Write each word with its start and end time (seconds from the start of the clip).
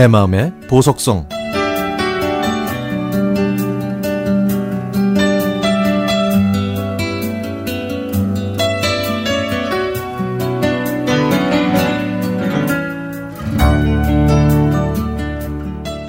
내 0.00 0.08
마음의 0.08 0.54
보석성 0.66 1.28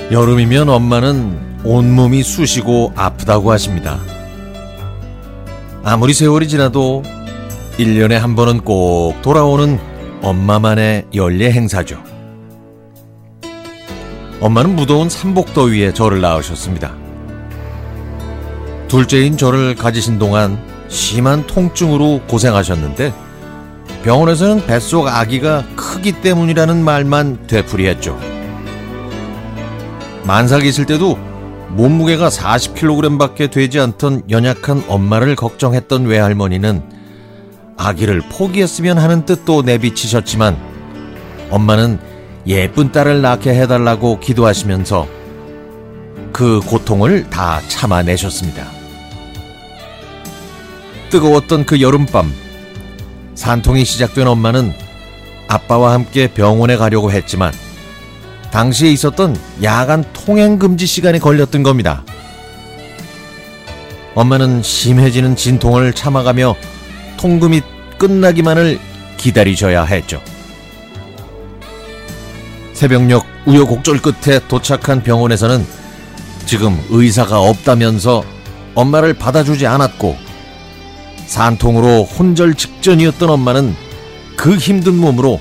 여름이면 0.10 0.69
엄마는 0.69 1.65
온몸이 1.65 2.23
쑤시고 2.23 2.93
아프다고 2.96 3.51
하십니다. 3.51 4.00
아무리 5.83 6.14
세월이 6.14 6.47
지나도 6.47 7.04
1년에 7.78 8.11
한 8.11 8.37
번은 8.37 8.61
꼭 8.61 9.21
돌아오는 9.21 9.78
엄마만의 10.21 11.07
연례 11.14 11.51
행사죠. 11.51 12.11
엄마는 14.41 14.75
무더운 14.75 15.07
삼복더위에 15.07 15.93
저를 15.93 16.19
낳으셨습니다. 16.19 16.95
둘째인 18.87 19.37
저를 19.37 19.75
가지신 19.75 20.18
동안 20.18 20.59
심한 20.89 21.45
통증으로 21.45 22.21
고생하셨는데 22.27 23.13
병원에서는 24.04 24.65
뱃속 24.65 25.07
아기가 25.07 25.63
크기 25.75 26.11
때문이라는 26.11 26.83
말만 26.83 27.46
되풀이했죠. 27.46 28.19
만삭 30.23 30.65
있을 30.65 30.87
때도 30.87 31.19
몸무게가 31.69 32.30
40kg밖에 32.30 33.52
되지 33.52 33.80
않던 33.80 34.23
연약한 34.31 34.83
엄마를 34.88 35.35
걱정했던 35.35 36.05
외할머니는 36.05 36.81
아기를 37.77 38.21
포기했으면 38.31 38.97
하는 38.97 39.25
뜻도 39.25 39.61
내비치셨지만 39.61 40.57
엄마는 41.51 42.10
예쁜 42.47 42.92
딸을 42.92 43.22
낳게 43.22 43.52
해달라고 43.52 44.20
기도하시면서 44.20 45.08
그 46.34 46.59
고통을 46.61 47.30
다 47.30 47.61
참아내셨습니다. 47.67 48.66
뜨거웠던 51.09 51.66
그 51.66 51.81
여름밤, 51.81 52.34
산통이 53.36 53.86
시작된 53.86 54.28
엄마는 54.28 54.73
아빠와 55.47 55.94
함께 55.94 56.28
병원에 56.28 56.78
가려고 56.78 57.12
했지만 57.12 57.52
당시에 58.52 58.92
있었던 58.92 59.38
야간 59.64 60.03
통행 60.14 60.58
금지 60.58 60.86
시간이 60.86 61.19
걸렸던 61.19 61.64
겁니다. 61.64 62.03
엄마는 64.16 64.62
심해지는 64.64 65.36
진통을 65.36 65.94
참아가며 65.94 66.56
통금이 67.17 67.62
끝나기만을 67.97 68.80
기다리셔야 69.17 69.84
했죠. 69.84 70.22
새벽녘 72.81 73.23
우여곡절 73.45 74.01
끝에 74.01 74.39
도착한 74.47 75.03
병원에서는 75.03 75.63
지금 76.47 76.83
의사가 76.89 77.39
없다면서 77.39 78.23
엄마를 78.73 79.13
받아주지 79.13 79.67
않았고 79.67 80.17
산통으로 81.27 82.05
혼절 82.05 82.55
직전이었던 82.55 83.29
엄마는 83.29 83.75
그 84.35 84.57
힘든 84.57 84.95
몸으로 84.97 85.39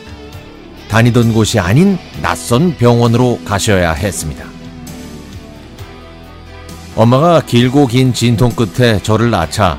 다니던 0.91 1.33
곳이 1.33 1.59
아닌 1.59 1.97
낯선 2.21 2.77
병원으로 2.77 3.41
가셔야 3.47 3.95
했습니다. 3.95 4.45
엄마가 6.95 7.41
길고 7.41 7.87
긴 7.87 8.13
진통 8.13 8.51
끝에 8.51 9.03
저를 9.03 9.31
낳자 9.31 9.79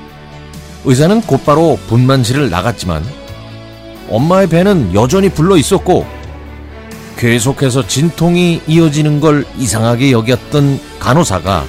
의사는 0.84 1.22
곧바로 1.22 1.78
분만실을 1.88 2.50
나갔지만 2.50 3.06
엄마의 4.10 4.50
배는 4.50 4.96
여전히 4.96 5.30
불러 5.30 5.58
있었고 5.58 6.21
계속해서 7.18 7.88
진통이 7.88 8.62
이어지는 8.68 9.20
걸 9.20 9.46
이상하게 9.58 10.12
여겼던 10.12 10.80
간호사가 11.00 11.66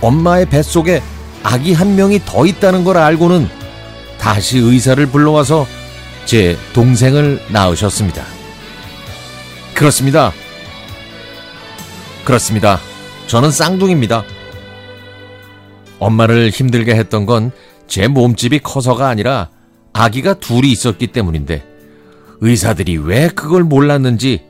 엄마의 0.00 0.46
뱃속에 0.46 1.02
아기 1.42 1.72
한 1.72 1.96
명이 1.96 2.20
더 2.24 2.46
있다는 2.46 2.84
걸 2.84 2.96
알고는 2.96 3.48
다시 4.18 4.58
의사를 4.58 5.04
불러와서 5.06 5.66
제 6.24 6.56
동생을 6.72 7.40
낳으셨습니다. 7.50 8.24
그렇습니다. 9.74 10.32
그렇습니다. 12.24 12.78
저는 13.26 13.50
쌍둥이입니다. 13.50 14.24
엄마를 15.98 16.50
힘들게 16.50 16.94
했던 16.94 17.26
건 17.26 17.52
제 17.90 18.06
몸집이 18.06 18.60
커서가 18.60 19.08
아니라 19.08 19.48
아기가 19.92 20.34
둘이 20.34 20.70
있었기 20.70 21.08
때문인데 21.08 21.66
의사들이 22.40 22.98
왜 22.98 23.28
그걸 23.28 23.64
몰랐는지 23.64 24.44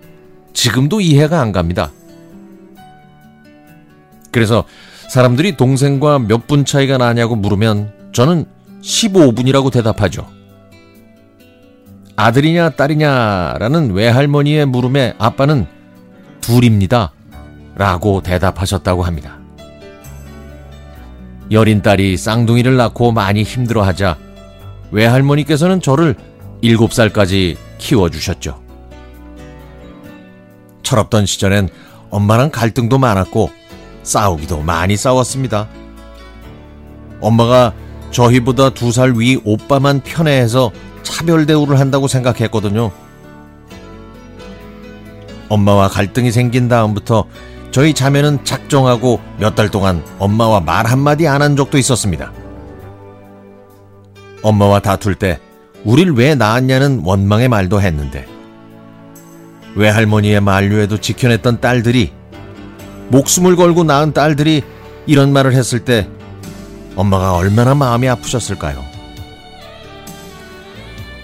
지금도 0.52 1.00
이해가 1.00 1.40
안 1.40 1.52
갑니다. 1.52 1.90
그래서 4.30 4.64
사람들이 5.08 5.56
동생과 5.56 6.20
몇 6.20 6.46
분 6.46 6.64
차이가 6.64 6.98
나냐고 6.98 7.36
물으면 7.36 7.92
저는 8.12 8.44
15분이라고 8.82 9.72
대답하죠. 9.72 10.26
아들이냐 12.16 12.70
딸이냐라는 12.70 13.92
외할머니의 13.92 14.66
물음에 14.66 15.14
아빠는 15.18 15.66
둘입니다. 16.40 17.12
라고 17.76 18.20
대답하셨다고 18.22 19.02
합니다. 19.04 19.38
여린 21.50 21.82
딸이 21.82 22.16
쌍둥이를 22.16 22.76
낳고 22.76 23.10
많이 23.12 23.42
힘들어하자 23.42 24.16
외할머니께서는 24.92 25.80
저를 25.80 26.14
7살까지 26.62 27.56
키워주셨죠. 27.78 28.59
철없던 30.90 31.24
시절엔 31.26 31.68
엄마랑 32.10 32.50
갈등도 32.50 32.98
많았고 32.98 33.50
싸우기도 34.02 34.62
많이 34.62 34.96
싸웠습니다. 34.96 35.68
엄마가 37.20 37.72
저희보다 38.10 38.70
두 38.70 38.90
살 38.90 39.12
위 39.12 39.40
오빠만 39.44 40.00
편애해서 40.00 40.72
차별 41.04 41.46
대우를 41.46 41.78
한다고 41.78 42.08
생각했거든요. 42.08 42.90
엄마와 45.48 45.88
갈등이 45.88 46.32
생긴 46.32 46.68
다음부터 46.68 47.24
저희 47.70 47.94
자매는 47.94 48.44
작정하고 48.44 49.20
몇 49.38 49.54
달 49.54 49.68
동안 49.68 50.02
엄마와 50.18 50.58
말 50.60 50.86
한마디 50.86 51.28
안 51.28 51.40
한 51.40 51.54
적도 51.56 51.78
있었습니다. 51.78 52.32
엄마와 54.42 54.80
다툴 54.80 55.14
때 55.14 55.38
우릴 55.84 56.10
왜 56.10 56.34
낳았냐는 56.34 57.02
원망의 57.04 57.48
말도 57.48 57.80
했는데 57.80 58.26
외할머니의 59.74 60.40
만류에도 60.40 60.98
지켜냈던 60.98 61.60
딸들이 61.60 62.12
목숨을 63.08 63.56
걸고 63.56 63.84
낳은 63.84 64.12
딸들이 64.12 64.62
이런 65.06 65.32
말을 65.32 65.52
했을 65.54 65.80
때 65.80 66.08
엄마가 66.96 67.34
얼마나 67.34 67.74
마음이 67.74 68.08
아프셨을까요? 68.08 68.84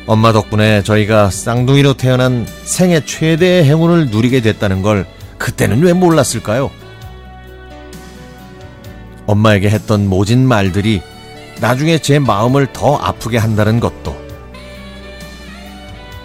엄마 0.06 0.32
덕분에 0.32 0.82
저희가 0.82 1.30
쌍둥이로 1.30 1.94
태어난 1.94 2.46
생애 2.64 3.04
최대의 3.04 3.64
행운을 3.64 4.10
누리게 4.10 4.40
됐다는 4.40 4.82
걸 4.82 5.06
그때는 5.38 5.82
왜 5.82 5.92
몰랐을까요? 5.92 6.70
엄마에게 9.26 9.68
했던 9.68 10.08
모진 10.08 10.46
말들이 10.46 11.02
나중에 11.60 11.98
제 11.98 12.18
마음을 12.18 12.72
더 12.72 12.96
아프게 12.96 13.38
한다는 13.38 13.80
것도 13.80 14.25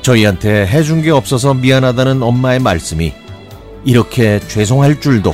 저희한테 0.02 0.66
해준 0.66 1.02
게 1.02 1.12
없어서 1.12 1.54
미안하다는 1.54 2.24
엄마의 2.24 2.60
말씀이 2.60 3.14
이렇게 3.86 4.40
죄송할 4.40 5.00
줄도 5.00 5.34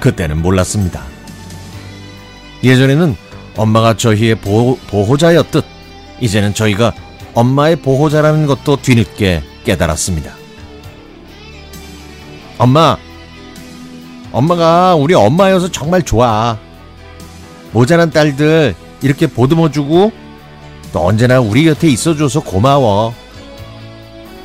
그때는 0.00 0.40
몰랐습니다. 0.42 1.02
예전에는 2.62 3.16
엄마가 3.56 3.96
저희의 3.96 4.36
보호, 4.36 4.76
보호자였듯 4.88 5.64
이제는 6.20 6.54
저희가 6.54 6.92
엄마의 7.34 7.76
보호자라는 7.76 8.46
것도 8.46 8.76
뒤늦게 8.82 9.42
깨달았습니다. 9.64 10.32
엄마, 12.58 12.96
엄마가 14.32 14.94
우리 14.96 15.14
엄마여서 15.14 15.70
정말 15.70 16.02
좋아. 16.02 16.58
모자란 17.72 18.10
딸들 18.10 18.74
이렇게 19.02 19.26
보듬어주고 19.26 20.12
또 20.92 21.04
언제나 21.04 21.40
우리 21.40 21.64
곁에 21.64 21.88
있어줘서 21.88 22.40
고마워. 22.40 23.14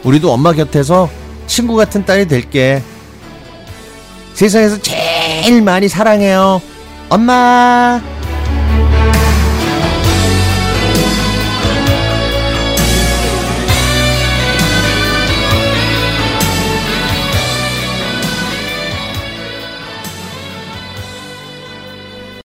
우리도 0.04 0.32
엄마 0.32 0.52
곁에서 0.54 1.10
친구 1.48 1.76
같은 1.76 2.06
딸이 2.06 2.28
될게. 2.28 2.82
세상에서 4.34 4.78
제일 4.82 5.62
많이 5.62 5.88
사랑해요. 5.88 6.62
엄마! 7.10 8.02